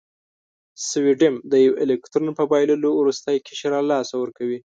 سوډیم 0.87 1.35
د 1.51 1.53
یو 1.65 1.73
الکترون 1.83 2.29
په 2.39 2.43
بایللو 2.51 2.89
وروستی 2.95 3.35
قشر 3.47 3.71
له 3.77 3.81
لاسه 3.91 4.13
ورکوي. 4.19 4.59